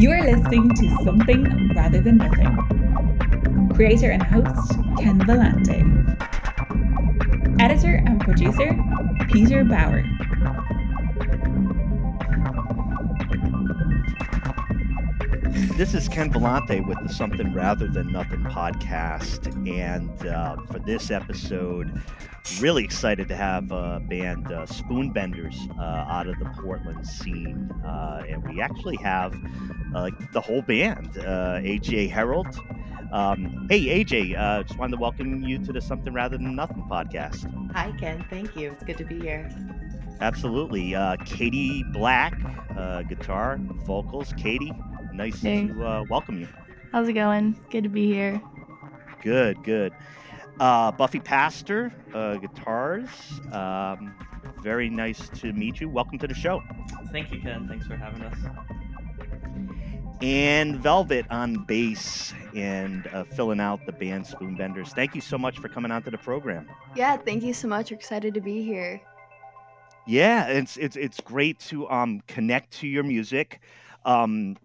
[0.00, 3.68] You are listening to Something Rather Than Nothing.
[3.74, 5.84] Creator and host Ken Vellante.
[7.60, 8.82] Editor and producer
[9.30, 10.02] Peter Bauer.
[15.80, 19.46] This is Ken Vellante with the Something Rather Than Nothing podcast.
[19.66, 22.02] And uh, for this episode,
[22.60, 27.70] really excited to have a band, uh, Spoonbenders, uh, out of the Portland scene.
[27.82, 29.34] Uh, and we actually have
[29.94, 32.60] uh, the whole band, uh, AJ Harold.
[33.10, 36.84] Um, hey, AJ, uh, just wanted to welcome you to the Something Rather Than Nothing
[36.90, 37.72] podcast.
[37.72, 38.22] Hi, Ken.
[38.28, 38.72] Thank you.
[38.72, 39.48] It's good to be here.
[40.20, 40.94] Absolutely.
[40.94, 42.38] Uh, Katie Black,
[42.76, 44.34] uh, guitar, vocals.
[44.36, 44.74] Katie,
[45.20, 45.66] nice Hey.
[45.66, 46.48] to uh, welcome you.
[46.92, 47.54] How's it going?
[47.70, 48.40] Good to be here.
[49.22, 49.92] Good, good.
[50.58, 53.10] Uh, Buffy Pastor, uh, guitars.
[53.52, 54.14] Um,
[54.62, 55.90] very nice to meet you.
[55.90, 56.62] Welcome to the show.
[57.12, 57.68] Thank you, Ken.
[57.68, 58.38] Thanks for having us.
[60.22, 64.88] And Velvet on bass and uh, filling out the band Spoonbenders.
[64.94, 66.66] Thank you so much for coming on to the program.
[66.96, 67.90] Yeah, thank you so much.
[67.90, 69.02] We're excited to be here.
[70.06, 73.60] Yeah, it's it's it's great to um connect to your music.
[74.04, 74.56] Um,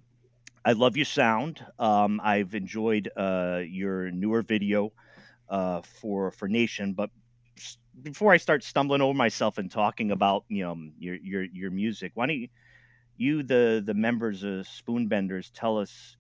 [0.65, 1.65] I love your sound.
[1.79, 4.93] Um, I've enjoyed uh, your newer video
[5.49, 7.11] uh, for for Nation, but
[8.01, 12.11] before I start stumbling over myself and talking about you know your your your music,
[12.15, 12.49] why don't you,
[13.17, 16.17] you the the members of Spoonbenders tell us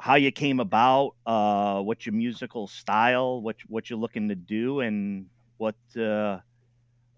[0.00, 4.80] how you came about, uh, what your musical style, what what you're looking to do,
[4.80, 5.26] and
[5.58, 6.40] what uh,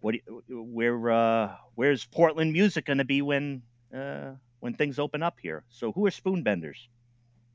[0.01, 0.17] what
[0.49, 3.63] where uh, where's Portland music going to be when
[3.95, 4.33] uh,
[4.67, 5.63] when things open up here?
[5.69, 6.89] So who are Spoonbenders?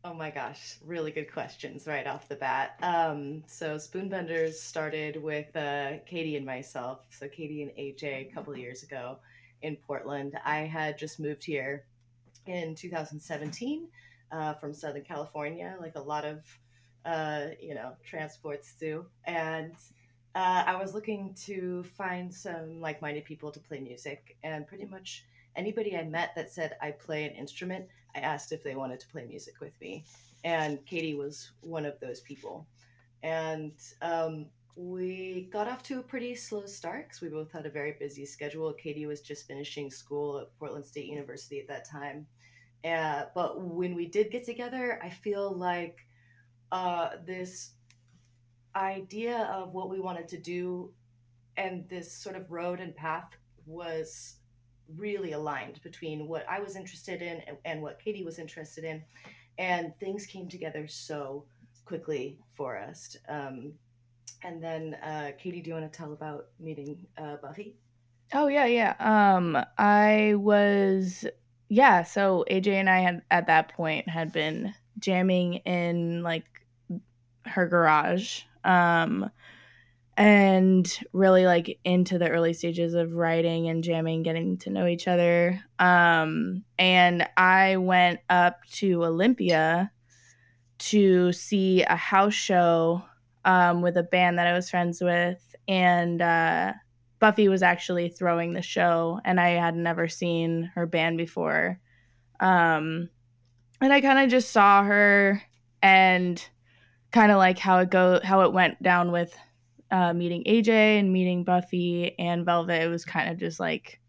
[0.06, 2.80] Oh my gosh, really good questions right off the bat.
[2.82, 7.00] Um, so Spoonbenders started with uh, Katie and myself.
[7.10, 9.18] So Katie and AJ a couple of years ago
[9.62, 10.40] in Portland.
[10.46, 11.84] I had just moved here
[12.46, 13.90] in 2017
[14.32, 16.46] uh, from Southern California, like a lot of
[17.04, 19.74] uh, you know transports do, and
[20.34, 25.26] uh, I was looking to find some like-minded people to play music, and pretty much
[25.56, 27.86] anybody I met that said I play an instrument,
[28.16, 30.06] I asked if they wanted to play music with me,
[30.44, 32.68] and Katie was one of those people,
[33.24, 37.70] and um, we got off to a pretty slow start because we both had a
[37.70, 38.74] very busy schedule.
[38.74, 42.26] Katie was just finishing school at Portland State University at that time,
[42.84, 46.00] uh, but when we did get together, I feel like
[46.72, 47.72] uh, this
[48.76, 50.94] idea of what we wanted to do
[51.58, 53.36] and this sort of road and path
[53.66, 54.36] was
[54.98, 59.04] really aligned between what I was interested in and, and what Katie was interested in.
[59.58, 61.46] And things came together so
[61.86, 63.16] quickly for us.
[63.28, 63.74] Um,
[64.44, 67.76] and then, uh, Katie, do you want to tell about meeting uh, Buffy?
[68.34, 68.96] Oh yeah, yeah.
[69.00, 71.26] Um I was
[71.70, 76.46] yeah, so AJ and I had at that point had been jamming in like
[77.46, 78.44] her garage.
[78.64, 79.30] Um
[80.22, 85.08] and really like into the early stages of writing and jamming, getting to know each
[85.08, 85.60] other.
[85.80, 89.92] Um and I went up to Olympia
[90.78, 93.04] to see a house show
[93.46, 96.74] um, with a band that I was friends with, and uh,
[97.20, 101.80] Buffy was actually throwing the show, and I had never seen her band before.
[102.40, 103.10] Um,
[103.80, 105.42] and I kind of just saw her
[105.84, 106.44] and
[107.12, 109.36] kind of like how it go, how it went down with
[109.92, 110.70] uh, meeting AJ
[111.00, 112.82] and meeting Buffy and Velvet.
[112.82, 114.00] It was kind of just like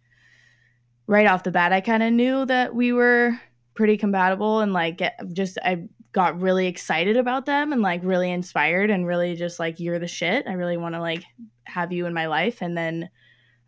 [1.07, 3.39] right off the bat, I kind of knew that we were
[3.75, 8.31] pretty compatible and like get, just I got really excited about them and like really
[8.31, 10.47] inspired and really just like you're the shit.
[10.47, 11.25] I really want to like
[11.65, 13.09] have you in my life and then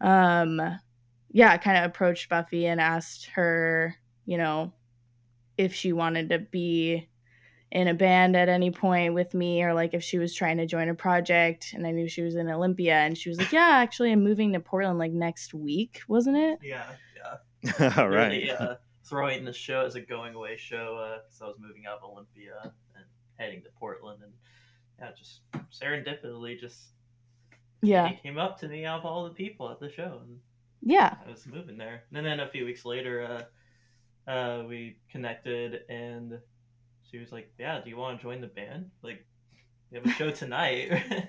[0.00, 0.60] um
[1.30, 4.72] yeah, I kind of approached Buffy and asked her, you know,
[5.58, 7.08] if she wanted to be
[7.74, 10.64] in a band at any point with me or like if she was trying to
[10.66, 13.68] join a project and I knew she was in Olympia and she was like, "Yeah,
[13.72, 16.84] actually I'm moving to Portland like next week, wasn't it?" Yeah,
[17.16, 17.94] yeah.
[17.98, 18.28] All right.
[18.28, 21.98] Really, uh, throwing the show as a going away show because I was moving out
[22.02, 23.04] of Olympia and
[23.38, 24.32] heading to Portland, and
[25.00, 25.40] yeah, just
[25.72, 26.78] serendipitously, just
[27.82, 28.08] Yeah.
[28.08, 30.38] he came up to me out of all the people at the show, and
[30.80, 31.16] Yeah.
[31.26, 32.04] I was moving there.
[32.12, 33.44] And then a few weeks later,
[34.26, 36.38] uh, uh, we connected, and
[37.14, 38.90] she was like, "Yeah, do you want to join the band?
[39.00, 39.24] Like,
[39.90, 41.28] we have a show tonight." and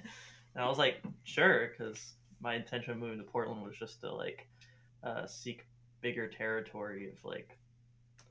[0.56, 4.48] I was like, "Sure," because my intention of moving to Portland was just to like
[5.04, 5.68] uh, seek
[6.02, 7.56] bigger territory of like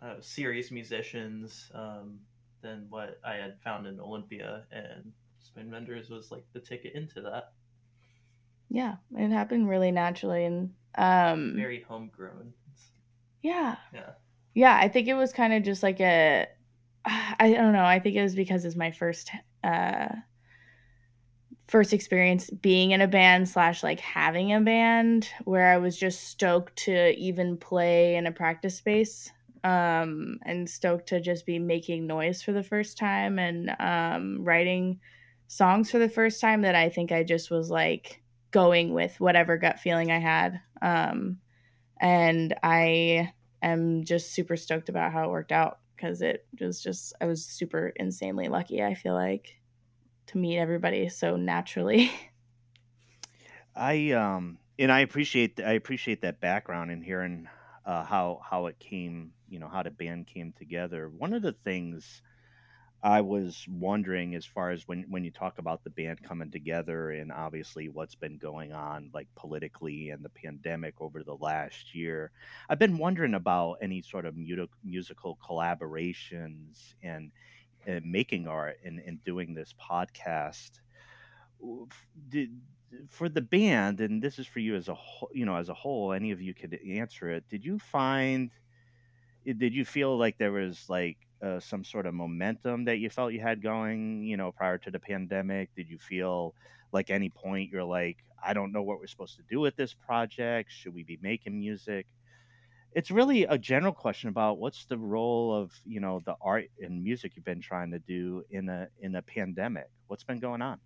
[0.02, 2.18] uh, serious musicians um,
[2.60, 7.52] than what I had found in Olympia, and Spoonbenders was like the ticket into that.
[8.68, 12.52] Yeah, it happened really naturally and um Very homegrown.
[13.42, 13.76] yeah.
[13.92, 14.10] Yeah.
[14.54, 16.48] yeah, I think it was kind of just like a
[17.04, 17.84] I don't know.
[17.84, 19.30] I think it was because it's my first
[19.62, 20.08] uh
[21.68, 26.24] first experience being in a band slash like having a band where I was just
[26.24, 29.30] stoked to even play in a practice space
[29.64, 35.00] um and stoked to just be making noise for the first time and um writing
[35.48, 39.56] songs for the first time that I think I just was like going with whatever
[39.56, 41.38] gut feeling I had um
[42.00, 47.14] and I am just super stoked about how it worked out because it was just
[47.20, 48.82] I was super insanely lucky.
[48.82, 49.56] I feel like
[50.26, 52.12] to meet everybody so naturally.
[53.76, 57.48] I um and I appreciate I appreciate that background and hearing
[57.86, 61.08] uh, how how it came, you know, how the band came together.
[61.08, 62.22] One of the things
[63.04, 67.10] I was wondering as far as when when you talk about the band coming together
[67.10, 72.32] and obviously what's been going on like politically and the pandemic over the last year.
[72.68, 77.30] I've been wondering about any sort of mu- musical collaborations and,
[77.86, 80.80] and making art and, and doing this podcast.
[82.28, 82.60] Did
[83.08, 85.74] for the band and this is for you as a whole, you know as a
[85.74, 88.52] whole any of you could answer it did you find
[89.44, 93.32] did you feel like there was like uh, some sort of momentum that you felt
[93.32, 95.74] you had going, you know, prior to the pandemic?
[95.76, 96.54] Did you feel
[96.92, 99.94] like any point you're like, I don't know what we're supposed to do with this
[99.94, 100.70] project?
[100.72, 102.06] Should we be making music?
[102.92, 107.02] It's really a general question about what's the role of you know the art and
[107.02, 109.88] music you've been trying to do in a in a pandemic.
[110.06, 110.78] What's been going on?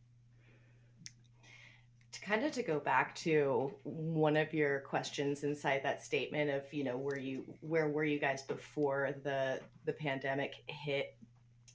[2.13, 6.63] To kind of to go back to one of your questions inside that statement of
[6.73, 11.17] you know were you where were you guys before the the pandemic hit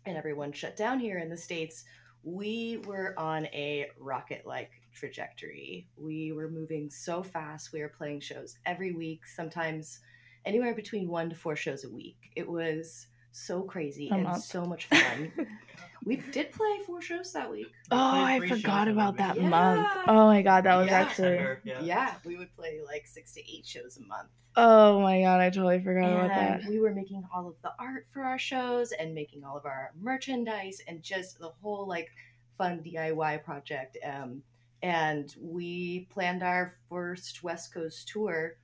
[0.05, 1.85] and everyone shut down here in the states?
[2.23, 5.87] We were on a rocket like trajectory.
[5.97, 7.73] We were moving so fast.
[7.73, 9.99] We were playing shows every week sometimes
[10.45, 12.31] anywhere between one to four shows a week.
[12.35, 14.43] It was so crazy A and month.
[14.43, 15.31] so much fun
[16.05, 19.49] we did play four shows that week Oh, I forgot about that Yeah.
[19.49, 19.87] month.
[20.07, 20.99] Oh my god, that was Yeah.
[21.01, 21.39] actually.
[21.63, 21.81] Yeah.
[21.81, 25.49] yeah we would play like six to eight shows a month Oh my god, I
[25.49, 26.69] totally forgot about that.
[26.69, 29.91] we were making all of the art for our shows and making all of our
[29.99, 32.11] merchandise and just the whole like
[32.55, 33.97] fun DIY project.
[34.05, 34.43] Um,
[34.83, 38.57] and we planned our first West Coast tour,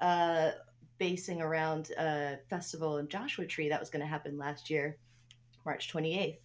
[0.00, 0.52] uh,
[0.98, 4.96] basing around a festival in Joshua Tree that was going to happen last year,
[5.64, 6.38] March 28th.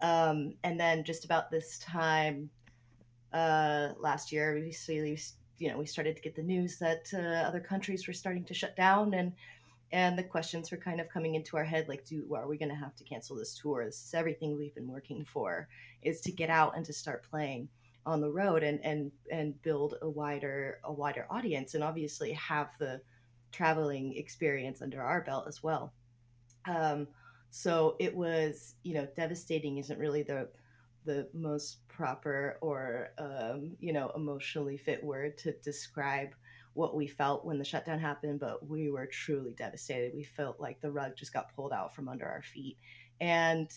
[0.00, 2.50] Um, and then just about this time
[3.32, 5.18] uh, last year, we see,
[5.58, 8.54] you know, we started to get the news that uh, other countries were starting to
[8.54, 9.32] shut down, and
[9.90, 12.68] and the questions were kind of coming into our head, like, do are we going
[12.68, 13.84] to have to cancel this tour?
[13.84, 15.66] This is everything we've been working for,
[16.02, 17.68] is to get out and to start playing
[18.06, 22.68] on the road and and and build a wider a wider audience, and obviously have
[22.78, 23.00] the
[23.52, 25.92] traveling experience under our belt as well.
[26.66, 27.08] Um,
[27.50, 30.48] so it was, you know, devastating isn't really the
[31.04, 36.28] the most proper or um, you know emotionally fit word to describe
[36.74, 40.80] what we felt when the shutdown happened but we were truly devastated we felt like
[40.80, 42.76] the rug just got pulled out from under our feet
[43.20, 43.70] and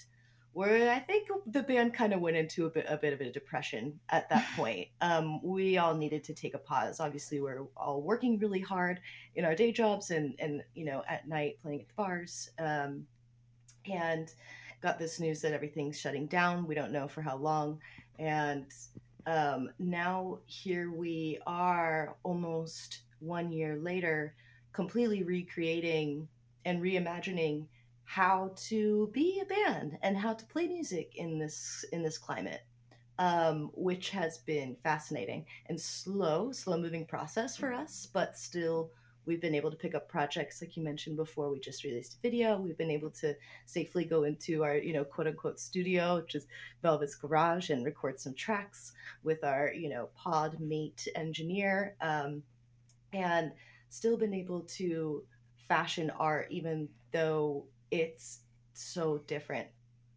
[0.54, 3.32] we're i think the band kind of went into a bit, a bit of a
[3.32, 8.02] depression at that point um, we all needed to take a pause obviously we're all
[8.02, 9.00] working really hard
[9.36, 13.06] in our day jobs and and you know at night playing at the bars um,
[13.90, 14.34] and
[14.82, 16.68] got this news that everything's shutting down.
[16.68, 17.80] We don't know for how long.
[18.20, 18.66] And
[19.26, 24.36] um, now here we are, almost one year later,
[24.74, 26.28] completely recreating
[26.66, 27.68] and reimagining
[28.12, 32.62] how to be a band and how to play music in this in this climate.
[33.20, 38.90] Um, which has been fascinating and slow, slow moving process for us, but still
[39.26, 42.22] we've been able to pick up projects like you mentioned before we just released a
[42.22, 43.36] video we've been able to
[43.68, 46.48] safely go into our you know quote unquote studio which is
[46.82, 52.42] velvet's garage and record some tracks with our you know pod mate engineer um,
[53.14, 53.52] and
[53.90, 55.24] still been able to
[55.68, 58.40] fashion art even though it's
[58.74, 59.68] so different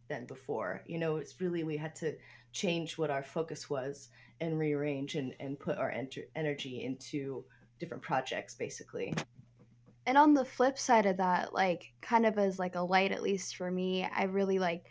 [0.08, 0.82] than before.
[0.86, 2.14] You know it's really we had to
[2.52, 4.08] change what our focus was
[4.40, 7.44] and rearrange and, and put our enter- energy into
[7.78, 9.14] different projects basically.
[10.06, 13.22] And on the flip side of that, like kind of as like a light at
[13.22, 14.84] least for me, I really like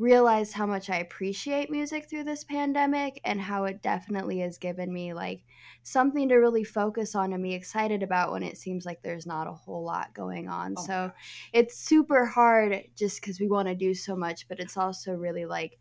[0.00, 4.92] realized how much I appreciate music through this pandemic and how it definitely has given
[4.92, 5.42] me like
[5.82, 9.46] something to really focus on and be excited about when it seems like there's not
[9.46, 10.74] a whole lot going on.
[10.78, 11.12] Oh so
[11.52, 15.44] it's super hard just because we want to do so much, but it's also really
[15.44, 15.78] like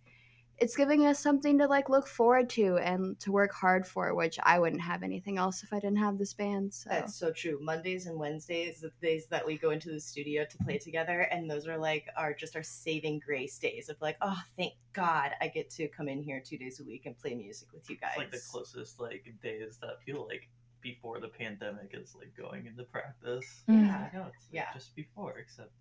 [0.61, 4.37] it's giving us something to like look forward to and to work hard for, which
[4.43, 6.73] I wouldn't have anything else if I didn't have this band.
[6.73, 7.59] So That's so true.
[7.61, 11.49] Mondays and Wednesdays, the days that we go into the studio to play together, and
[11.49, 15.47] those are like our just our saving grace days of like, oh, thank God I
[15.47, 18.11] get to come in here two days a week and play music with you guys.
[18.11, 20.49] It's like the closest like days that feel like
[20.81, 23.63] before the pandemic is like going into practice.
[23.69, 23.85] Mm.
[23.85, 24.09] Yeah.
[24.13, 24.73] You know, it's like Yeah.
[24.73, 25.71] just before, except.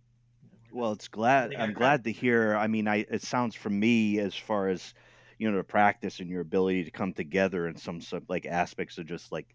[0.71, 1.55] You know, we're Well, it's glad.
[1.55, 2.57] I'm glad to hear.
[2.57, 4.95] I mean, I it sounds from me as far as
[5.39, 8.99] you know the practice and your ability to come together and some sort like aspects
[8.99, 9.47] of just like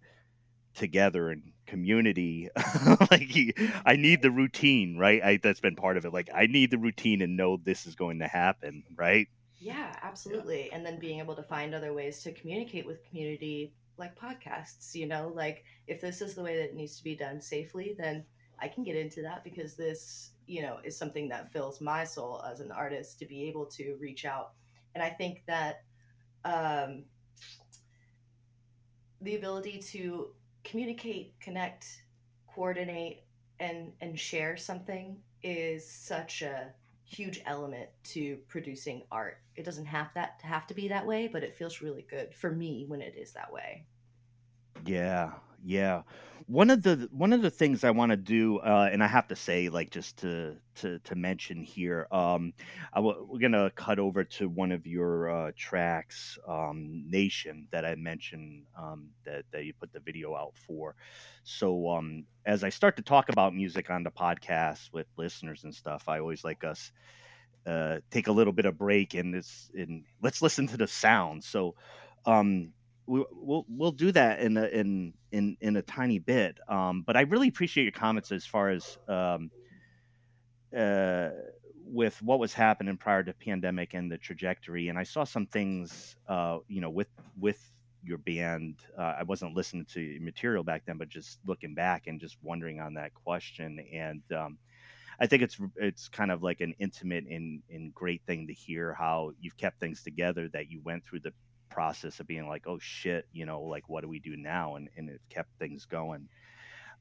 [0.75, 2.49] together and community.
[3.11, 5.23] like I need the routine, right?
[5.23, 6.13] I, that's been part of it.
[6.13, 9.27] Like I need the routine and know this is going to happen, right?
[9.59, 10.71] Yeah, absolutely.
[10.71, 15.07] And then being able to find other ways to communicate with community like podcasts, you
[15.07, 18.25] know, like if this is the way that it needs to be done safely, then
[18.59, 22.43] I can get into that because this, you know, is something that fills my soul
[22.49, 24.51] as an artist to be able to reach out.
[24.95, 25.83] And I think that
[26.45, 27.03] um,
[29.21, 30.29] the ability to
[30.63, 32.03] communicate, connect,
[32.53, 33.23] coordinate,
[33.59, 36.71] and and share something is such a
[37.05, 39.37] huge element to producing art.
[39.55, 42.33] It doesn't have that to have to be that way, but it feels really good
[42.33, 43.85] for me when it is that way.
[44.85, 45.31] Yeah,
[45.63, 46.01] yeah.
[46.47, 49.27] One of the one of the things I want to do, uh, and I have
[49.27, 52.53] to say, like, just to to to mention here, um,
[52.95, 57.95] w- we're gonna cut over to one of your uh, tracks, um, "Nation," that I
[57.95, 60.95] mentioned um, that that you put the video out for.
[61.43, 65.73] So, um, as I start to talk about music on the podcast with listeners and
[65.73, 66.91] stuff, I always like us
[67.65, 71.43] uh, take a little bit of break and this and let's listen to the sound.
[71.43, 71.75] So,
[72.25, 72.71] um,
[73.05, 76.59] we, we'll we'll do that in a, in in in a tiny bit.
[76.67, 79.51] Um, but I really appreciate your comments as far as um,
[80.77, 81.29] uh,
[81.85, 84.87] with what was happening prior to pandemic and the trajectory.
[84.87, 87.59] And I saw some things, uh, you know, with with
[88.03, 88.79] your band.
[88.97, 92.79] Uh, I wasn't listening to material back then, but just looking back and just wondering
[92.79, 93.79] on that question.
[93.93, 94.57] And um,
[95.19, 98.93] I think it's it's kind of like an intimate and, and great thing to hear
[98.93, 101.33] how you've kept things together that you went through the
[101.73, 104.75] process of being like, oh shit, you know, like what do we do now?
[104.75, 106.29] And and it kept things going.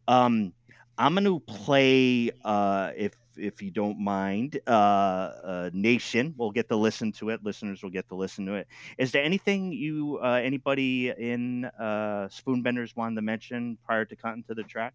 [0.09, 0.53] Um,
[0.99, 6.35] I'm gonna play uh, if if you don't mind, uh, uh, Nation.
[6.37, 7.43] We'll get to listen to it.
[7.43, 8.67] Listeners will get to listen to it.
[8.99, 14.43] Is there anything you uh, anybody in uh, Spoonbenders wanted to mention prior to cutting
[14.45, 14.95] to the track?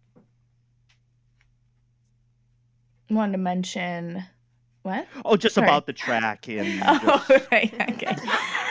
[3.10, 4.22] Wanted to mention
[4.82, 5.06] what?
[5.24, 5.66] Oh, just Sorry.
[5.66, 7.72] about the track and Oh, just- right.
[7.92, 8.16] Okay.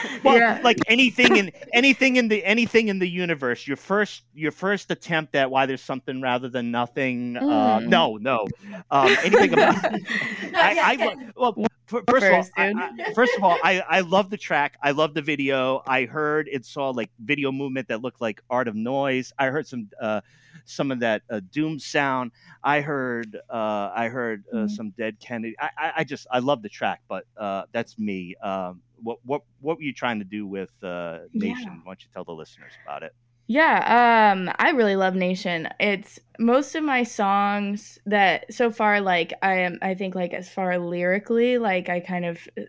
[0.24, 0.60] well, yeah.
[0.64, 3.68] like anything in anything in the anything in the universe.
[3.68, 7.38] Your first your first attempt at why there's something rather than nothing.
[7.38, 7.88] Uh, Mm.
[7.88, 8.48] no, no.
[8.92, 9.76] Um, anything about.
[10.52, 10.86] Not I, yet.
[11.02, 12.72] I wa- well, f- first of all, First, I.
[12.76, 14.78] I- first of all, I, I love the track.
[14.82, 15.82] I love the video.
[15.88, 19.34] I heard it saw like video movement that looked like Art of Noise.
[19.38, 20.22] I heard some uh,
[20.66, 22.32] some of that uh, Doom sound.
[22.64, 24.70] I heard uh, I heard uh, Mhm.
[24.70, 25.56] some Dead Kennedy.
[25.60, 28.36] I, I, I just I love the track, but uh, that's me.
[28.42, 31.50] Um, what what what were you trying to do with uh, Yeah.
[31.50, 31.82] Nation?
[31.84, 33.14] Why don't you tell the listeners about it?
[33.50, 35.70] Yeah, um I really love Nation.
[35.80, 40.50] It's most of my songs that so far like I am I think like as
[40.50, 42.64] far lyrically like I kind of uh,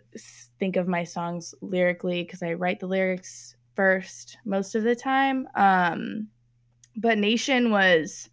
[0.57, 5.47] think of my songs lyrically cuz I write the lyrics first most of the time.
[5.55, 6.29] Um
[6.95, 8.29] but Nation was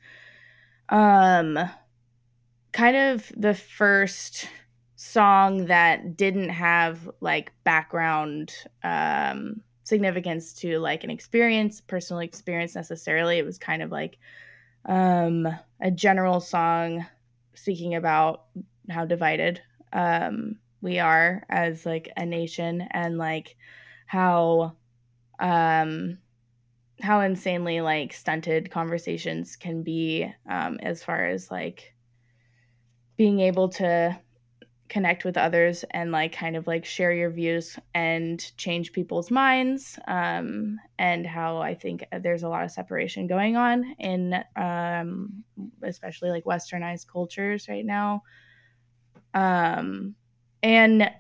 [0.89, 1.59] um
[2.73, 4.49] kind of the first
[4.97, 13.39] song that didn't have like background um significance to like an experience personal experience necessarily.
[13.39, 14.19] It was kind of like
[14.87, 15.47] um
[15.81, 17.07] a general song
[17.55, 18.45] speaking about
[18.91, 19.61] how divided
[19.93, 23.57] um we are as like a nation and like
[24.07, 24.77] how
[25.39, 26.19] um
[27.03, 31.95] how insanely like stunted conversations can be um as far as like
[33.17, 34.19] being able to
[34.89, 39.99] connect with others and like kind of like share your views and change people's minds
[40.07, 45.45] um and how i think there's a lot of separation going on in um
[45.83, 48.23] especially like westernized cultures right now.
[49.35, 50.15] Um
[50.63, 51.11] and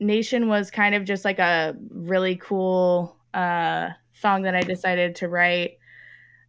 [0.00, 5.28] nation was kind of just like a really cool uh song that i decided to
[5.28, 5.78] write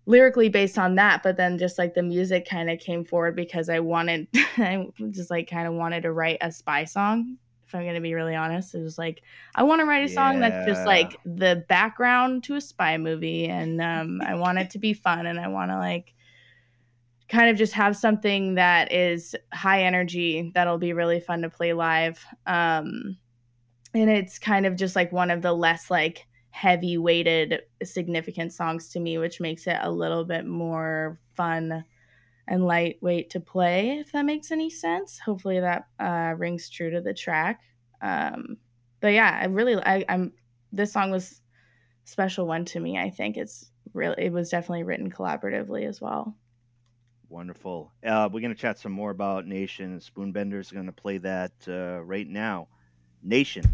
[0.06, 3.70] lyrically based on that but then just like the music kind of came forward because
[3.70, 7.82] i wanted i just like kind of wanted to write a spy song if i'm
[7.82, 8.76] going to be really honest.
[8.76, 9.24] It was like
[9.56, 13.48] i want to write a song that's just like the background to a spy movie
[13.48, 16.14] and um, i want it to be fun and i want to like
[17.28, 21.74] kind of just have something that is high energy that'll be really fun to play
[21.74, 23.18] live um,
[23.96, 28.88] and it's kind of just like one of the less like heavy weighted significant songs
[28.88, 31.84] to me which makes it a little bit more fun
[32.48, 37.02] and lightweight to play if that makes any sense hopefully that uh, rings true to
[37.02, 37.60] the track
[38.02, 38.56] um,
[39.02, 40.32] but yeah i really I, i'm
[40.72, 41.42] this song was
[42.06, 46.38] special one to me i think it's really it was definitely written collaboratively as well
[47.28, 47.92] Wonderful.
[48.06, 50.00] Uh, we're going to chat some more about Nation.
[50.00, 52.68] Spoonbender's going to play that uh, right now.
[53.24, 53.66] Nation.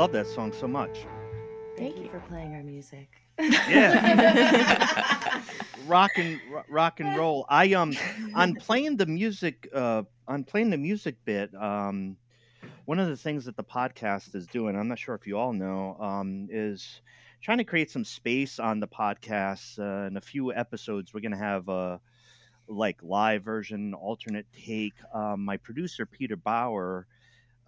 [0.00, 1.00] Love that song so much.
[1.76, 2.08] Thank, Thank you you.
[2.08, 3.10] for playing our music.
[3.38, 5.42] Yeah.
[5.86, 7.44] rock and ro- rock and roll.
[7.50, 7.92] I um
[8.34, 12.16] on playing the music uh on playing the music bit um
[12.86, 15.52] one of the things that the podcast is doing, I'm not sure if you all
[15.52, 17.02] know, um is
[17.42, 19.78] trying to create some space on the podcast.
[19.78, 22.00] Uh, in a few episodes, we're gonna have a
[22.68, 24.94] like live version, alternate take.
[25.12, 27.06] Um, my producer Peter Bauer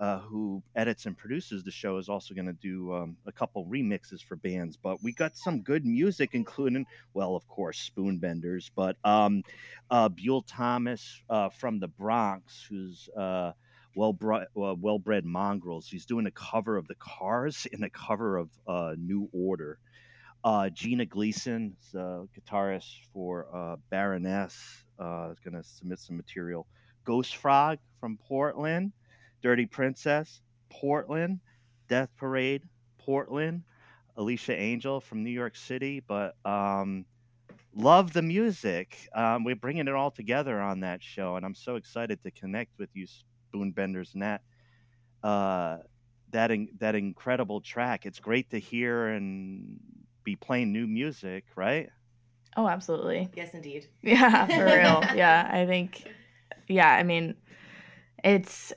[0.03, 3.65] uh, who edits and produces the show, is also going to do um, a couple
[3.67, 4.77] remixes for bands.
[4.77, 9.45] But we got some good music, including, well, of course, Spoonbenders, but um,
[9.93, 13.53] uh, Buell Thomas uh, from the Bronx, who's uh,
[13.95, 15.87] well bred, well bred mongrels.
[15.87, 19.79] He's doing a cover of the Cars and a cover of uh, New Order.
[20.43, 26.67] Uh, Gina Gleason, the guitarist for uh, Baroness, uh, is going to submit some material.
[27.05, 28.91] Ghost Frog from Portland.
[29.43, 31.41] Dirty Princess, Portland,
[31.89, 32.63] Death Parade,
[32.99, 33.63] Portland,
[34.17, 37.05] Alicia Angel from New York City, but um,
[37.75, 39.09] love the music.
[39.15, 42.79] Um, we're bringing it all together on that show, and I'm so excited to connect
[42.79, 43.07] with you,
[43.53, 44.43] Spoonbenders, and that
[45.23, 45.79] uh,
[46.31, 48.07] that in, that incredible track.
[48.07, 49.79] It's great to hear and
[50.25, 51.89] be playing new music, right?
[52.57, 53.31] Oh, absolutely.
[53.35, 53.89] Yes, indeed.
[54.03, 55.05] Yeah, for real.
[55.17, 56.05] yeah, I think.
[56.69, 57.35] Yeah, I mean,
[58.23, 58.73] it's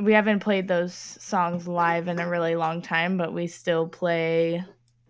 [0.00, 4.62] we haven't played those songs live in a really long time, but we still play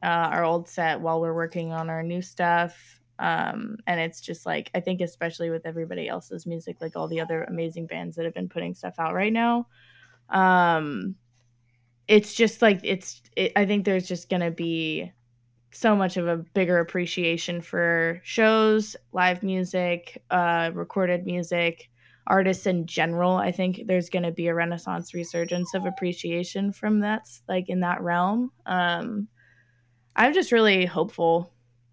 [0.03, 3.01] uh, our old set while we're working on our new stuff.
[3.18, 7.20] Um, and it's just like I think, especially with everybody else's music, like all the
[7.20, 9.66] other amazing bands that have been putting stuff out right now.
[10.31, 11.16] Um,
[12.07, 13.20] it's just like it's.
[13.37, 15.12] It, I think there's just gonna be
[15.70, 21.90] so much of a bigger appreciation for shows, live music, uh, recorded music,
[22.29, 23.37] artists in general.
[23.37, 27.81] I think there's going to be a renaissance resurgence of appreciation from that, like in
[27.81, 28.53] that realm.
[28.67, 29.29] Um,
[30.14, 31.53] I'm just really hopeful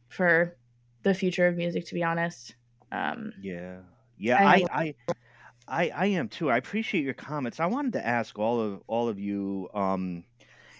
[0.10, 0.58] for
[1.04, 2.56] the future of music, to be honest.
[2.92, 3.80] Um, Yeah,
[4.18, 4.96] yeah, I I, I,
[5.68, 6.52] I, I am too.
[6.52, 7.60] I appreciate your comments.
[7.60, 10.26] I wanted to ask all of all of you, um,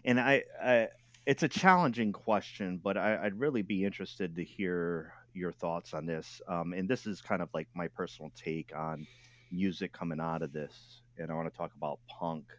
[0.04, 0.90] and I, I
[1.26, 6.06] it's a challenging question, but I, I'd really be interested to hear your thoughts on
[6.06, 6.42] this.
[6.48, 9.06] Um, and this is kind of like my personal take on
[9.52, 12.52] music coming out of this, and I want to talk about punk.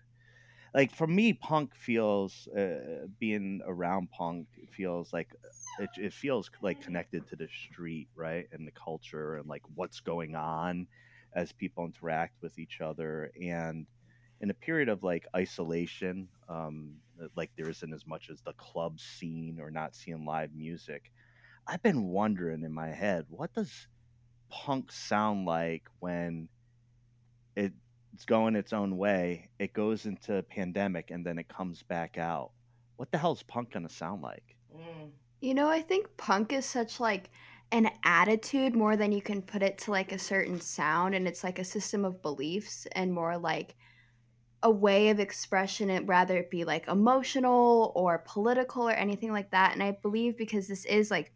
[0.75, 5.35] Like for me, punk feels uh, being around punk feels like
[5.79, 10.01] it, it feels like connected to the street, right, and the culture and like what's
[10.01, 10.89] going on
[11.35, 13.31] as people interact with each other.
[13.41, 13.87] And
[14.41, 17.01] in a period of like isolation, um,
[17.37, 21.13] like there isn't as much as the club scene or not seeing live music.
[21.67, 23.89] I've been wondering in my head, what does
[24.51, 26.49] punk sound like when
[27.57, 29.49] it's going its own way.
[29.59, 32.53] It goes into pandemic and then it comes back out.
[32.97, 34.57] What the hell is punk gonna sound like?
[34.75, 35.11] Mm.
[35.41, 37.29] You know, I think punk is such like
[37.73, 41.45] an attitude more than you can put it to like a certain sound and it's
[41.45, 43.75] like a system of beliefs and more like
[44.63, 49.51] a way of expression it rather it be like emotional or political or anything like
[49.51, 51.33] that and I believe because this is like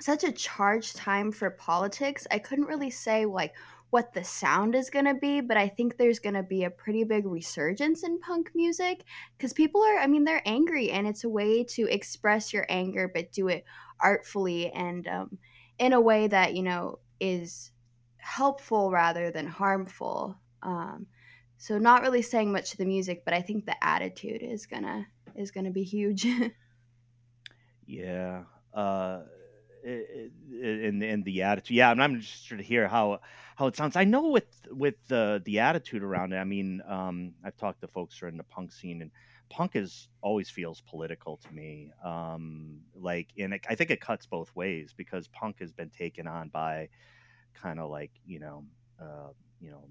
[0.00, 3.54] such a charged time for politics, I couldn't really say like
[3.96, 6.70] what the sound is going to be, but I think there's going to be a
[6.70, 9.02] pretty big resurgence in punk music
[9.38, 13.10] because people are, I mean, they're angry and it's a way to express your anger,
[13.10, 13.64] but do it
[13.98, 15.38] artfully and um,
[15.78, 17.70] in a way that, you know, is
[18.18, 20.36] helpful rather than harmful.
[20.62, 21.06] Um,
[21.56, 25.06] so not really saying much to the music, but I think the attitude is gonna
[25.34, 26.26] is gonna be huge.
[27.88, 28.42] Yeah.
[28.74, 29.20] Uh,
[31.02, 31.76] i- and and the attitude.
[31.76, 33.20] Yeah, and I'm interested to hear how
[33.56, 33.96] how it sounds.
[33.96, 36.36] I know with with the the attitude around it.
[36.38, 39.10] I mean, um, I've talked to folks who are in the punk scene, and
[39.50, 41.92] punk is always feels political to me.
[42.04, 46.26] Um, like, and it, I think it cuts both ways because punk has been taken
[46.26, 46.88] on by
[47.54, 48.64] kind of like you know,
[49.00, 49.30] uh,
[49.60, 49.88] you know,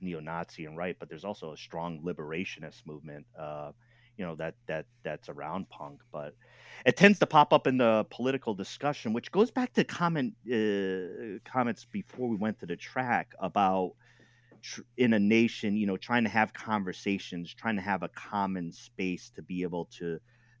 [0.00, 3.26] neo-Nazi and right, but there's also a strong liberationist movement.
[3.38, 3.72] Uh,
[4.16, 6.34] you know that that that's around punk, but
[6.84, 11.38] it tends to pop up in the political discussion, which goes back to comment uh,
[11.50, 13.92] comments before we went to the track about
[14.62, 18.72] tr- in a nation, you know, trying to have conversations, trying to have a common
[18.72, 20.18] space to be able to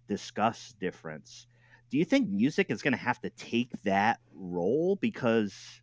[0.08, 1.46] discuss difference.
[1.90, 5.80] Do you think music is going to have to take that role because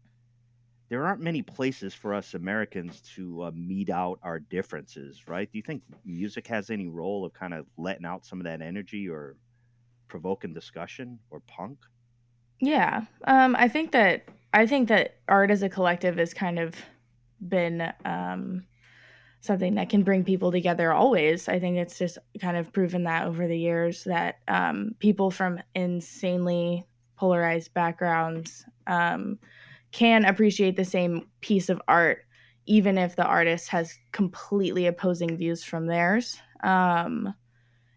[0.93, 5.51] there aren't many places for us Americans to uh, meet out our differences, right?
[5.51, 8.61] Do you think music has any role of kind of letting out some of that
[8.61, 9.35] energy or
[10.07, 11.79] provoking discussion or punk?
[12.59, 13.05] Yeah.
[13.25, 16.75] Um, I think that I think that art as a collective has kind of
[17.41, 18.63] been um,
[19.41, 21.49] something that can bring people together always.
[21.49, 25.59] I think it's just kind of proven that over the years that um, people from
[25.73, 29.39] insanely polarized backgrounds um,
[29.93, 32.25] can appreciate the same piece of art,
[32.65, 36.37] even if the artist has completely opposing views from theirs.
[36.61, 37.33] Um,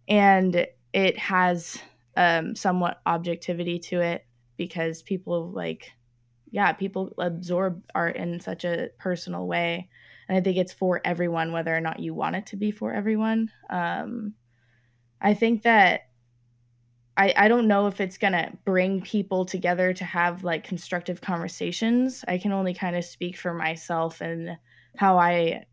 [0.07, 1.79] and it has
[2.17, 4.25] um, somewhat objectivity to it
[4.57, 5.91] because people like,
[6.51, 9.89] yeah, people absorb art in such a personal way
[10.29, 12.93] and I think it's for everyone, whether or not you want it to be for
[12.93, 13.51] everyone.
[13.71, 14.35] Um,
[15.21, 16.06] I think that
[17.17, 22.25] I, I don't know if it's gonna bring people together to have like constructive conversations.
[22.29, 24.59] I can only kind of speak for myself and
[24.97, 25.65] how I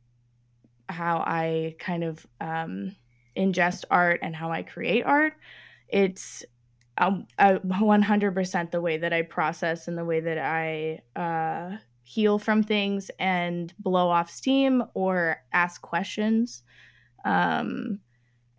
[0.89, 2.95] how I kind of um,
[3.37, 5.33] ingest art and how I create art.
[5.89, 6.43] It's
[6.97, 12.63] um, 100% the way that I process and the way that I uh, heal from
[12.63, 16.63] things and blow off steam or ask questions.
[17.25, 17.99] Um,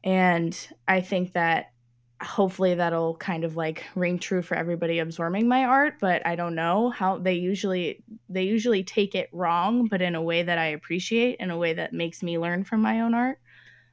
[0.02, 1.73] and I think that
[2.22, 6.54] hopefully that'll kind of like ring true for everybody absorbing my art but i don't
[6.54, 10.66] know how they usually they usually take it wrong but in a way that i
[10.66, 13.38] appreciate in a way that makes me learn from my own art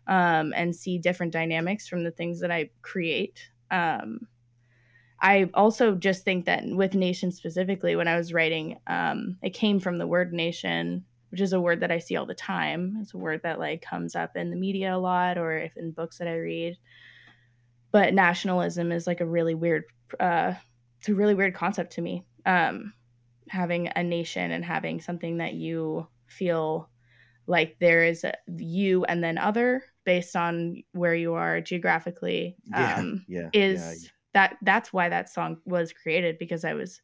[0.08, 4.28] um, and see different dynamics from the things that i create um,
[5.22, 9.80] I also just think that with nation specifically, when I was writing, um, it came
[9.80, 12.98] from the word nation, which is a word that I see all the time.
[13.02, 15.92] It's a word that like comes up in the media a lot or if in
[15.92, 16.78] books that I read.
[17.92, 19.84] But nationalism is like a really weird,
[20.20, 20.54] uh,
[21.00, 22.26] it's a really weird concept to me.
[22.46, 22.94] Um,
[23.50, 26.90] having a nation and having something that you feel
[27.48, 33.26] like there is a, you and then other based on where you are geographically um,
[33.28, 37.02] yeah, is yeah that that's why that song was created because I was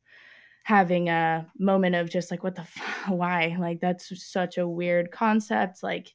[0.63, 5.11] having a moment of just like what the f- why like that's such a weird
[5.11, 6.13] concept like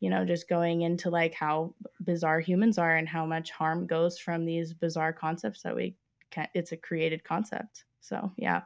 [0.00, 4.18] you know just going into like how bizarre humans are and how much harm goes
[4.18, 5.94] from these bizarre concepts that we
[6.30, 8.62] can it's a created concept so yeah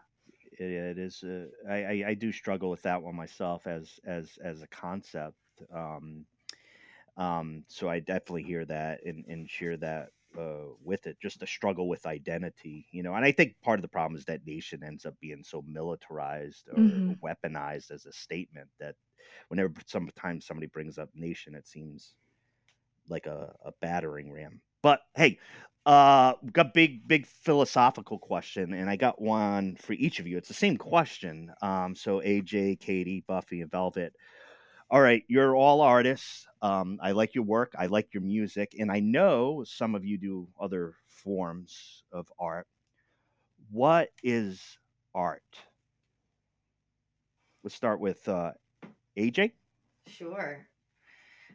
[0.58, 4.38] it, it is uh, I, I, I do struggle with that one myself as as
[4.42, 5.36] as a concept
[5.74, 6.24] um
[7.16, 11.46] um so i definitely hear that and and share that uh, with it, just the
[11.46, 13.14] struggle with identity, you know.
[13.14, 16.68] And I think part of the problem is that nation ends up being so militarized
[16.72, 17.12] or mm-hmm.
[17.24, 18.96] weaponized as a statement that
[19.48, 22.14] whenever sometimes somebody brings up nation, it seems
[23.08, 24.60] like a, a battering ram.
[24.82, 25.38] But hey,
[25.86, 30.36] uh, got big, big philosophical question, and I got one for each of you.
[30.38, 31.52] It's the same question.
[31.62, 34.14] Um, so AJ, Katie, Buffy, and Velvet
[34.90, 36.46] all right, you're all artists.
[36.62, 37.74] Um, I like your work.
[37.76, 42.66] I like your music, and I know some of you do other forms of art.
[43.70, 44.78] What is
[45.14, 45.42] art?
[47.62, 48.52] Let's start with uh,
[49.16, 49.52] AJ.
[50.06, 50.66] Sure.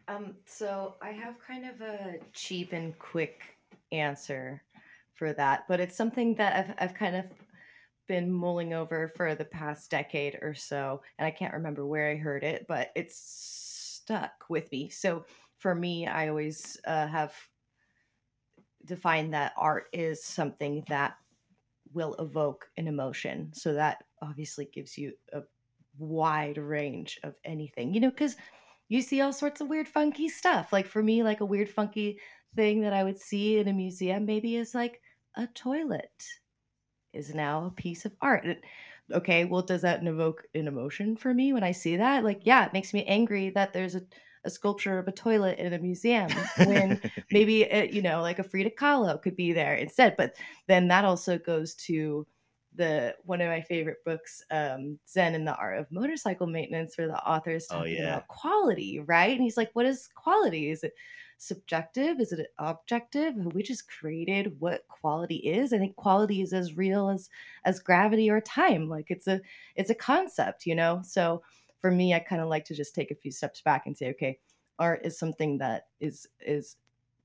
[0.08, 3.42] Um, so I have kind of a cheap and quick
[3.92, 4.62] answer
[5.14, 7.26] for that, but it's something that I've, I've kind of
[8.08, 12.16] been mulling over for the past decade or so, and I can't remember where I
[12.16, 13.16] heard it, but it's
[14.04, 14.90] stuck with me.
[14.90, 15.26] So
[15.58, 17.36] for me, I always uh, have
[18.86, 21.18] defined that art is something that
[21.94, 23.52] will evoke an emotion.
[23.54, 25.42] So that obviously gives you a
[26.00, 28.36] wide range of anything, you know, because
[28.88, 30.74] you see all sorts of weird, funky stuff.
[30.74, 32.20] Like for me, like a weird, funky
[32.56, 35.02] thing that I would see in a museum maybe is like
[35.36, 36.26] a toilet
[37.14, 38.46] is now a piece of art.
[39.12, 42.24] Okay, well, does that evoke an emotion for me when I see that?
[42.24, 44.02] Like, yeah, it makes me angry that there's a,
[44.46, 48.44] a sculpture of a toilet in a museum when maybe, it, you know, like a
[48.44, 50.16] Frida Kahlo could be there instead.
[50.18, 50.36] But
[50.68, 52.28] then that also goes to
[52.80, 57.08] the one of my favorite books, um, Zen and the Art of Motorcycle Maintenance, where
[57.08, 58.14] the author is oh, talking oh, yeah.
[58.14, 59.32] about quality, right?
[59.32, 60.72] And he's like, what is quality?
[60.72, 60.94] Is it
[61.38, 62.22] subjective?
[62.22, 63.36] Is it objective?
[63.36, 65.74] Have we just created what quality is?
[65.74, 67.30] I think quality is as real as
[67.66, 68.88] as gravity or time.
[68.88, 69.42] Like it's a
[69.76, 71.02] it's a concept, you know.
[71.04, 71.44] So
[71.82, 74.10] for me, I kind of like to just take a few steps back and say,
[74.12, 74.40] okay,
[74.80, 76.78] art is something that is is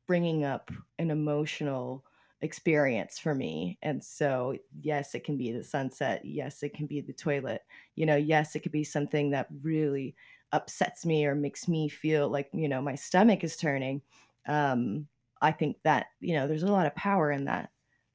[0.09, 2.05] bringing up an emotional
[2.40, 3.79] experience for me.
[3.83, 6.25] And so, yes, it can be the sunset.
[6.25, 7.62] Yes, it can be the toilet.
[7.94, 10.14] You know, yes, it could be something that really
[10.53, 14.01] upsets me or makes me feel like you know my stomach is turning
[14.47, 15.09] um
[15.42, 17.73] i think that you know there's a lot of power in that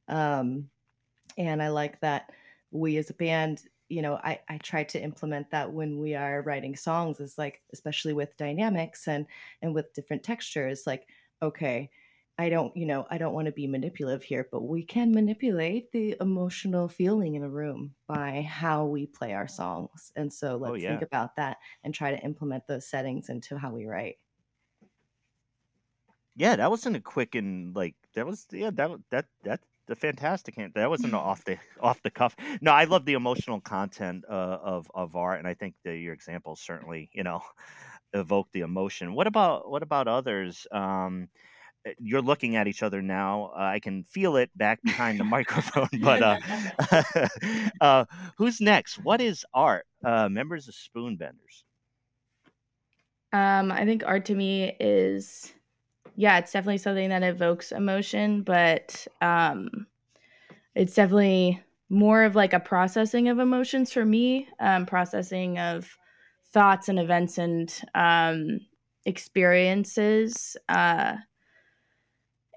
[0.08, 0.70] um
[1.38, 2.32] and i like that
[2.72, 6.42] we as a band you know i i try to implement that when we are
[6.42, 9.26] writing songs is like especially with dynamics and
[9.62, 11.08] and with different textures like
[11.42, 11.90] okay
[12.40, 15.92] I don't, you know, I don't want to be manipulative here, but we can manipulate
[15.92, 20.12] the emotional feeling in a room by how we play our songs.
[20.16, 21.00] And so let's Oh yeah.
[21.00, 24.18] think about that and try to implement those settings into how we write.
[26.36, 30.56] Yeah, that wasn't a quick and like that was yeah that that that the fantastic
[30.56, 32.36] hand that wasn't off the off the cuff.
[32.62, 36.14] No, I love the emotional content uh, of of art, and I think that your
[36.14, 37.42] examples certainly you know
[38.14, 39.14] evoke the emotion.
[39.16, 40.68] What about what about others?
[40.72, 41.30] Um,
[41.98, 43.52] you're looking at each other now.
[43.56, 46.38] Uh, I can feel it back behind the microphone, but uh,
[47.82, 48.06] uh,
[48.38, 48.98] who's next?
[49.04, 49.86] What is art?
[50.04, 51.64] Uh, members of Spoonbenders.
[53.32, 55.54] Um, I think art to me is,
[56.16, 59.86] yeah, it's definitely something that evokes emotion, but um,
[60.74, 65.96] it's definitely more of like a processing of emotions for me, um, processing of
[66.52, 68.60] thoughts and events and um,
[69.06, 71.16] experiences uh,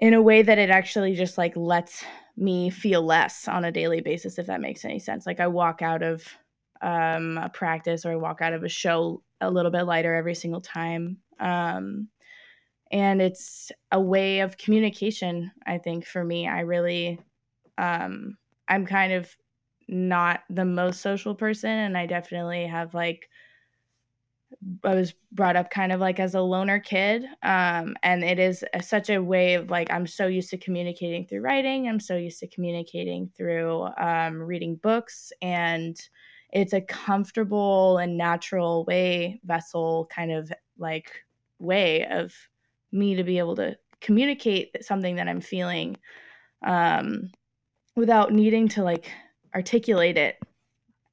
[0.03, 2.05] in a way that it actually just like lets
[2.37, 5.27] me feel less on a daily basis, if that makes any sense.
[5.27, 6.25] Like I walk out of
[6.81, 10.35] um, a practice or I walk out of a show a little bit lighter every
[10.35, 11.19] single time.
[11.38, 12.09] Um,
[12.91, 16.49] and it's a way of communication, I think, for me.
[16.49, 17.21] I really,
[17.79, 18.37] um,
[18.67, 19.31] I'm kind of
[19.87, 23.29] not the most social person, and I definitely have like,
[24.85, 27.25] I was brought up kind of like as a loner kid.
[27.43, 31.27] Um, and it is a, such a way of like, I'm so used to communicating
[31.27, 36.01] through writing, I'm so used to communicating through um, reading books and
[36.53, 41.11] it's a comfortable and natural way vessel kind of like
[41.59, 42.35] way of
[42.93, 45.97] me to be able to communicate something that i'm feeling
[46.67, 47.31] um,
[47.97, 49.11] without needing to like
[49.55, 50.37] articulate it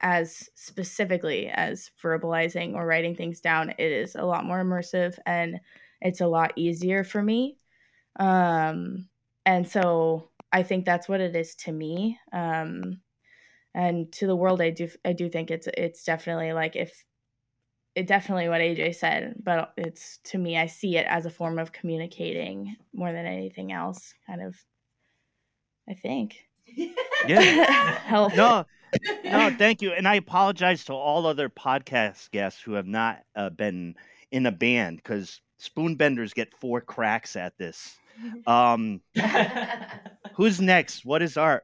[0.02, 5.60] as specifically as verbalizing or writing things down it is a lot more immersive and
[6.02, 7.58] it's a lot easier for me.
[8.18, 9.10] Um,
[9.46, 13.02] and so i think that's what it is to me um,
[13.74, 17.04] and to the world i do i do think it's it's definitely like if
[17.96, 21.58] it definitely what aj said but it's to me i see it as a form
[21.58, 24.56] of communicating more than anything else kind of
[25.90, 26.46] i think.
[27.28, 27.98] Yeah.
[28.06, 28.36] help.
[28.36, 28.66] No,
[29.24, 29.92] no, thank you.
[29.92, 33.96] And I apologize to all other podcast guests who have not uh, been
[34.32, 37.96] in a band because spoonbenders get four cracks at this.
[38.48, 39.00] Um,
[40.34, 41.06] who's next?
[41.06, 41.64] What is art?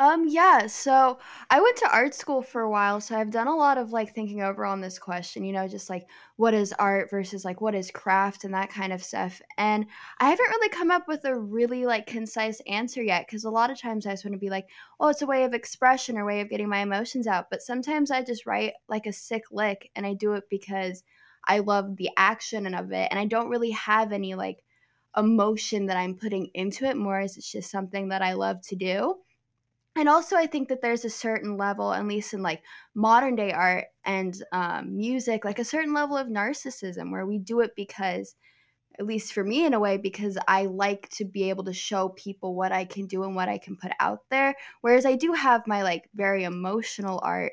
[0.00, 1.18] Um, yeah, so
[1.50, 4.14] I went to art school for a while, so I've done a lot of like
[4.14, 6.06] thinking over on this question, you know, just like
[6.36, 9.42] what is art versus like what is craft and that kind of stuff.
[9.56, 9.86] And
[10.20, 13.72] I haven't really come up with a really like concise answer yet because a lot
[13.72, 14.68] of times I just want to be like,
[15.00, 17.50] oh, it's a way of expression or way of getting my emotions out.
[17.50, 21.02] But sometimes I just write like a sick lick and I do it because
[21.44, 24.62] I love the action and of it and I don't really have any like
[25.16, 28.76] emotion that I'm putting into it more as it's just something that I love to
[28.76, 29.16] do
[29.98, 32.62] and also i think that there's a certain level at least in like
[32.94, 37.60] modern day art and um, music like a certain level of narcissism where we do
[37.60, 38.36] it because
[38.98, 42.10] at least for me in a way because i like to be able to show
[42.10, 44.54] people what i can do and what i can put out there.
[44.80, 47.52] Whereas i do have my like very emotional art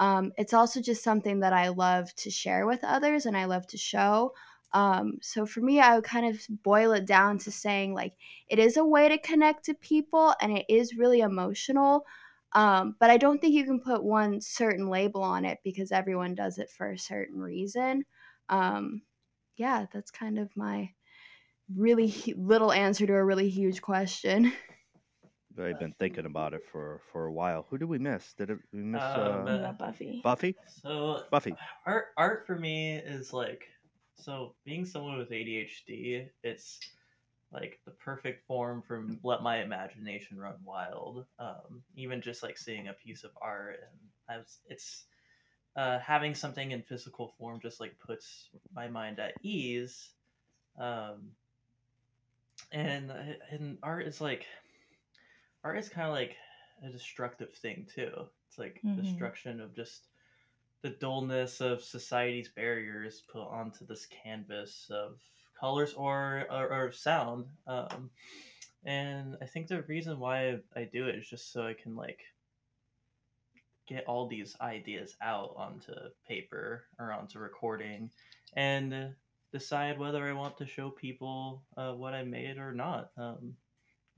[0.00, 3.66] um, it's also just something that i love to share with others and i love
[3.68, 4.32] to show
[4.72, 8.14] um, so for me, I would kind of boil it down to saying like
[8.48, 12.06] it is a way to connect to people and it is really emotional.
[12.52, 16.34] Um, but I don't think you can put one certain label on it because everyone
[16.34, 18.04] does it for a certain reason.
[18.48, 19.02] Um,
[19.56, 20.90] yeah, that's kind of my
[21.74, 24.52] really hu- little answer to a really huge question.
[25.58, 27.66] I've been thinking about it for for a while.
[27.70, 28.34] Who did we miss?
[28.34, 30.56] Did it, we miss Um, uh, buffy Buffy?
[30.66, 31.56] So Buffy.
[31.86, 33.68] art art for me is like
[34.16, 36.80] so being someone with ADHD, it's
[37.52, 41.26] like the perfect form for let my imagination run wild.
[41.38, 43.80] Um, even just like seeing a piece of art
[44.28, 45.04] and was, it's
[45.76, 50.10] uh, having something in physical form just like puts my mind at ease.
[50.78, 51.30] Um,
[52.72, 53.12] and
[53.50, 54.46] and art is like
[55.62, 56.36] art is kind of like
[56.84, 58.28] a destructive thing too.
[58.48, 58.96] It's like Mhm.
[59.02, 60.08] destruction of just
[60.84, 65.18] the dullness of society's barriers put onto this canvas of
[65.58, 67.46] colors or or, or sound.
[67.66, 68.10] Um,
[68.84, 72.20] and I think the reason why I, do it is just so I can like
[73.88, 75.94] get all these ideas out onto
[76.28, 78.10] paper or onto recording
[78.54, 79.14] and
[79.52, 83.10] decide whether I want to show people uh, what I made or not.
[83.16, 83.54] Um,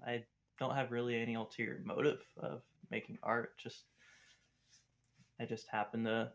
[0.05, 0.25] I
[0.59, 3.57] don't have really any ulterior motive of making art.
[3.57, 3.85] Just
[5.39, 6.33] I just happen to,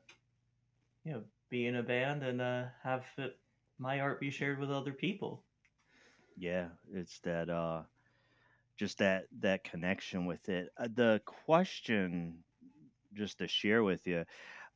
[1.03, 3.37] you know, be in a band and uh, have it,
[3.77, 5.43] my art be shared with other people.
[6.37, 7.83] Yeah, it's that uh
[8.77, 10.69] just that that connection with it.
[10.77, 12.43] Uh, the question
[13.13, 14.25] just to share with you,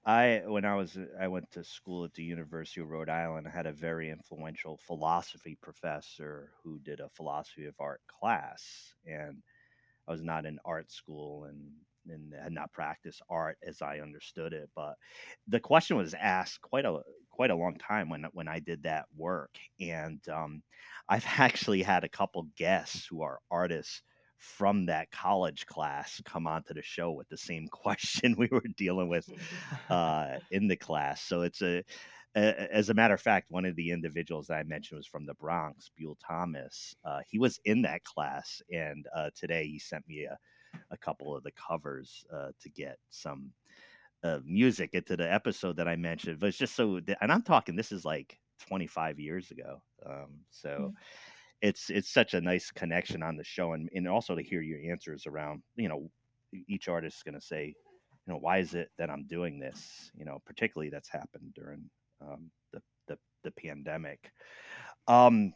[0.05, 3.51] I when I was I went to school at the University of Rhode Island, I
[3.51, 9.41] had a very influential philosophy professor who did a philosophy of art class and
[10.07, 11.71] I was not in art school and
[12.10, 14.70] and had not practiced art as I understood it.
[14.76, 14.95] But
[15.47, 16.99] the question was asked quite a
[17.30, 20.64] quite a long time when when I did that work, and um,
[21.10, 24.01] I've actually had a couple guests who are artists
[24.38, 29.10] from that college class come onto the show with the same question we were dealing
[29.10, 29.28] with
[29.89, 31.22] uh, in the class.
[31.22, 31.84] So it's a
[32.36, 35.36] as a matter of fact, one of the individuals that I mentioned was from the
[35.36, 36.93] Bronx, Buell Thomas.
[37.06, 40.38] Uh, he was in that class, and uh, today he sent me a,
[40.91, 43.51] a couple of the covers uh, to get some
[44.23, 46.39] uh, music into the episode that I mentioned.
[46.39, 49.82] But it's just so, and I'm talking, this is like 25 years ago.
[50.05, 50.88] Um, so mm-hmm.
[51.61, 54.80] it's it's such a nice connection on the show, and, and also to hear your
[54.91, 56.09] answers around, you know,
[56.67, 60.11] each artist is going to say, you know, why is it that I'm doing this?
[60.17, 61.89] You know, particularly that's happened during
[62.21, 64.32] um, the, the the pandemic.
[65.07, 65.53] Um,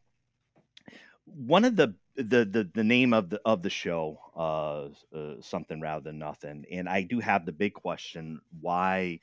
[1.26, 1.94] one of the
[2.24, 6.66] the the, the name of the of the show uh, uh, something rather than nothing,
[6.72, 9.20] and I do have the big question: Why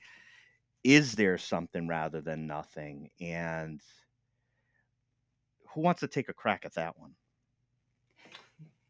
[0.85, 3.11] is there something rather than nothing?
[3.21, 3.81] And
[5.75, 7.15] who wants to take a crack at that one?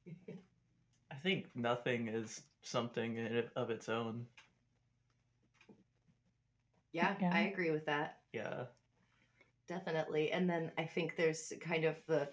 [1.11, 4.27] I think nothing is something of its own.
[6.93, 8.19] Yeah, yeah, I agree with that.
[8.33, 8.65] Yeah.
[9.69, 10.31] Definitely.
[10.33, 12.29] And then I think there's kind of the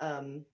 [0.00, 0.44] um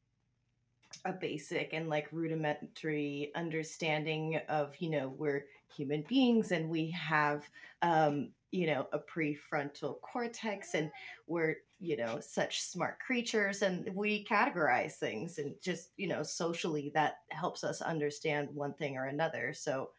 [1.05, 7.48] a basic and like rudimentary understanding of, you know, we're human beings and we have
[7.82, 10.90] um, you know, a prefrontal cortex and
[11.28, 16.90] we're, you know, such smart creatures and we categorize things and just, you know, socially
[16.94, 19.53] that helps us understand one thing or another.
[19.53, 19.90] So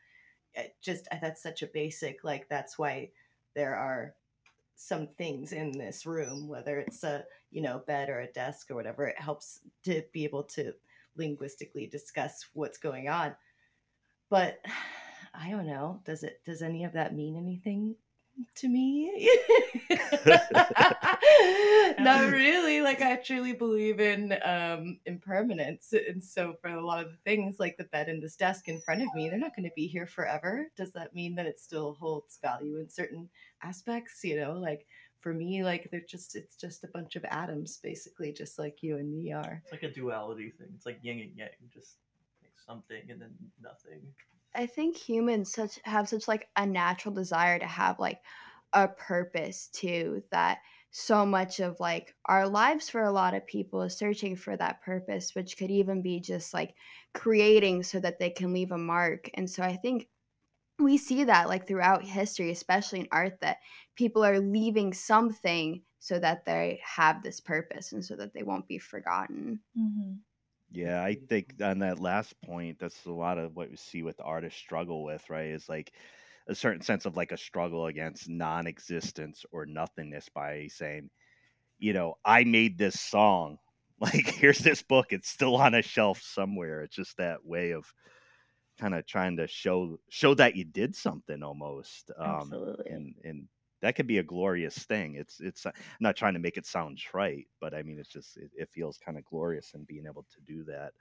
[0.81, 3.09] just that's such a basic like that's why
[3.55, 4.15] there are
[4.75, 8.75] some things in this room, whether it's a you know bed or a desk or
[8.75, 9.07] whatever.
[9.07, 10.73] It helps to be able to
[11.15, 13.35] linguistically discuss what's going on.
[14.29, 14.59] But
[15.33, 16.01] I don't know.
[16.05, 16.41] Does it?
[16.45, 17.95] Does any of that mean anything
[18.55, 19.29] to me.
[21.99, 22.81] Not really.
[22.81, 25.93] Like I truly believe in um impermanence.
[25.93, 28.81] And so for a lot of the things like the bed and this desk in
[28.81, 30.67] front of me, they're not going to be here forever.
[30.75, 33.29] Does that mean that it still holds value in certain
[33.63, 34.53] aspects, you know?
[34.53, 34.85] Like
[35.21, 38.97] for me, like they're just it's just a bunch of atoms basically just like you
[38.97, 39.61] and me are.
[39.63, 40.67] It's like a duality thing.
[40.75, 41.97] It's like yin and yang, just
[42.41, 44.01] like something and then nothing.
[44.53, 48.19] I think humans such have such like a natural desire to have like
[48.73, 50.59] a purpose too that
[50.91, 54.81] so much of like our lives for a lot of people is searching for that
[54.81, 56.75] purpose which could even be just like
[57.13, 60.07] creating so that they can leave a mark and so i think
[60.83, 63.57] we see that like throughout history especially in art that
[63.95, 68.67] people are leaving something so that they have this purpose and so that they won't
[68.67, 70.13] be forgotten mm-hmm.
[70.73, 74.15] Yeah, I think on that last point, that's a lot of what we see with
[74.23, 75.47] artists struggle with, right?
[75.47, 75.91] Is like
[76.47, 81.09] a certain sense of like a struggle against non-existence or nothingness by saying,
[81.77, 83.57] you know, I made this song.
[84.01, 85.13] Like, here's this book.
[85.13, 86.81] It's still on a shelf somewhere.
[86.81, 87.85] It's just that way of
[88.79, 92.11] kind of trying to show show that you did something almost.
[92.17, 92.91] Um, Absolutely.
[92.91, 93.47] And and
[93.81, 95.15] that could be a glorious thing.
[95.15, 98.37] It's it's I'm not trying to make it sound trite, but I mean it's just
[98.37, 100.93] it, it feels kind of glorious in being able to do that.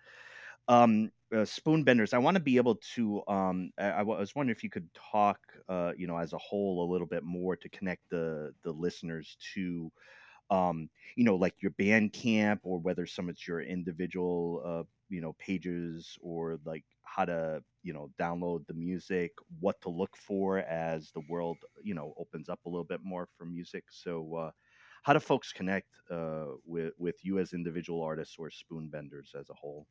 [0.69, 2.15] Um, uh, Spoonbenders.
[2.15, 3.23] I want to be able to.
[3.27, 6.85] Um, I, I, was wondering if you could talk, uh, you know, as a whole,
[6.85, 9.91] a little bit more to connect the the listeners to,
[10.51, 15.35] um, you know, like your Bandcamp or whether some it's your individual, uh, you know,
[15.39, 21.11] pages or like how to you know download the music what to look for as
[21.13, 24.51] the world you know opens up a little bit more for music so uh,
[25.03, 29.55] how do folks connect uh, with with you as individual artists or Spoonbenders as a
[29.55, 29.87] whole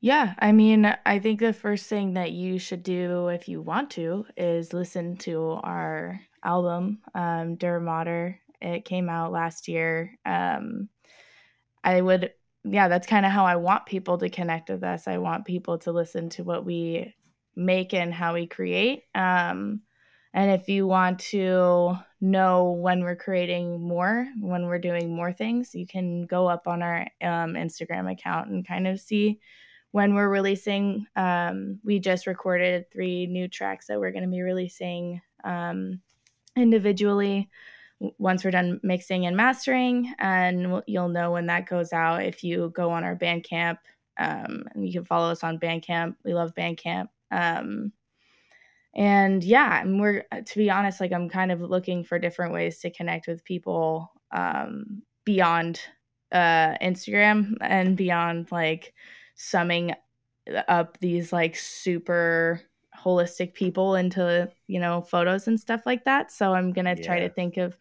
[0.00, 3.90] yeah i mean i think the first thing that you should do if you want
[3.90, 8.40] to is listen to our album um Mater.
[8.60, 10.88] It came out last year um
[11.82, 12.32] i would
[12.64, 15.08] yeah, that's kind of how I want people to connect with us.
[15.08, 17.14] I want people to listen to what we
[17.56, 19.04] make and how we create.
[19.14, 19.80] Um,
[20.32, 25.74] and if you want to know when we're creating more, when we're doing more things,
[25.74, 29.40] you can go up on our um, Instagram account and kind of see
[29.90, 31.06] when we're releasing.
[31.16, 36.00] Um, we just recorded three new tracks that we're going to be releasing um,
[36.54, 37.48] individually
[38.18, 42.72] once we're done mixing and mastering, and you'll know when that goes out if you
[42.74, 43.78] go on our Bandcamp.
[44.18, 46.16] Um, and you can follow us on Bandcamp.
[46.24, 47.08] We love Bandcamp.
[47.30, 47.92] Um,
[48.94, 52.78] and yeah, and we're to be honest, like I'm kind of looking for different ways
[52.80, 55.80] to connect with people um, beyond
[56.32, 58.94] uh, Instagram and beyond like
[59.36, 59.94] summing
[60.68, 62.62] up these like super
[63.02, 66.30] holistic people into you know photos and stuff like that.
[66.32, 67.06] So i'm gonna yeah.
[67.06, 67.76] try to think of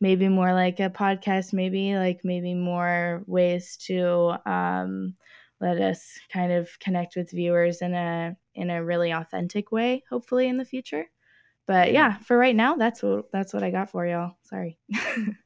[0.00, 5.14] maybe more like a podcast maybe like maybe more ways to um,
[5.60, 10.48] let us kind of connect with viewers in a in a really authentic way hopefully
[10.48, 11.06] in the future.
[11.66, 12.18] But yeah.
[12.18, 14.36] for right now that's what that's what i got for y'all.
[14.42, 14.78] Sorry.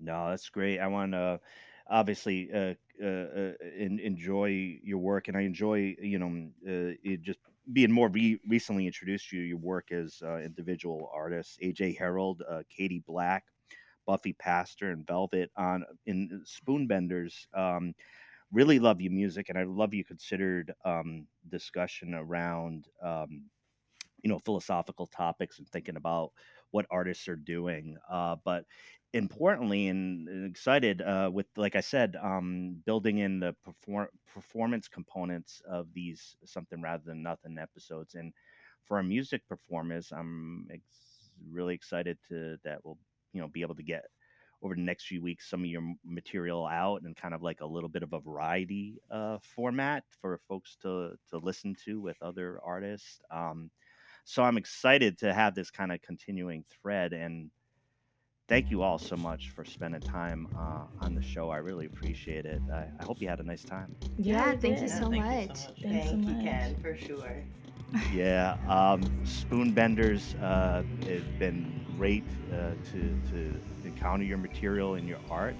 [0.00, 0.78] No that's great.
[0.78, 1.40] I want to
[1.90, 7.38] obviously uh, uh, uh, enjoy your work, and I enjoy you know uh, just
[7.72, 12.42] being more re- recently introduced to you, your work as uh, individual artists, AJ Harold,
[12.48, 13.44] uh, Katie Black,
[14.06, 17.46] Buffy Pastor, and Velvet on in Spoonbenders.
[17.54, 17.94] Um,
[18.52, 23.44] really love your music, and I love you considered um, discussion around um,
[24.22, 26.32] you know philosophical topics and thinking about
[26.70, 27.96] what artists are doing.
[28.10, 28.64] Uh, but
[29.14, 35.62] importantly and, excited uh, with like i said um, building in the perform- performance components
[35.68, 38.32] of these something rather than nothing episodes and
[38.84, 42.98] for a music performance i'm ex- really excited to that we'll
[43.32, 44.04] you know be able to get
[44.60, 47.66] over the next few weeks some of your material out and kind of like a
[47.66, 52.60] little bit of a variety uh, format for folks to to listen to with other
[52.64, 53.70] artists um,
[54.24, 57.50] so i'm excited to have this kind of continuing thread and
[58.48, 61.50] thank you all so much for spending time uh, on the show.
[61.50, 62.60] I really appreciate it.
[62.72, 63.94] I, I hope you had a nice time.
[64.16, 65.48] Yeah, thank, you, so thank much.
[65.48, 65.82] you so much.
[65.82, 67.44] Thank so you, Ken, for sure.
[68.12, 75.20] yeah, um, Spoonbenders, uh, it's been great uh, to, to encounter your material and your
[75.30, 75.56] art.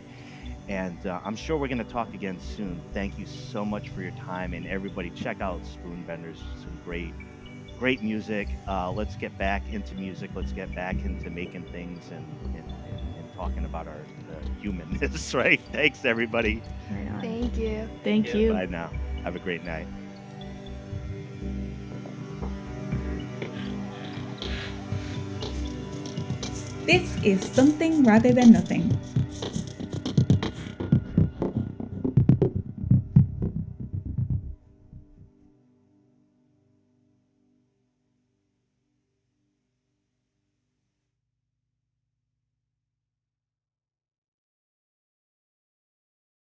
[0.69, 2.83] And uh, I'm sure we're going to talk again soon.
[2.93, 4.53] Thank you so much for your time.
[4.53, 6.37] And everybody, check out Spoonbenders.
[6.61, 7.15] Some great
[7.79, 8.49] great music.
[8.67, 10.31] Uh, let's get back into music.
[10.35, 12.78] Let's get back into making things and, and, and
[13.39, 14.03] talking about our
[14.61, 15.61] humanness, right?
[15.71, 16.61] Thanks, everybody.
[17.21, 17.89] Thank you.
[18.03, 18.53] Thank you.
[18.53, 18.91] Bye now.
[19.23, 19.87] Have a great night.
[26.85, 28.99] This is Something Rather Than Nothing